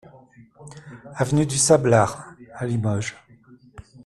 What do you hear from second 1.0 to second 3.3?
Avenue du Sablard à Limoges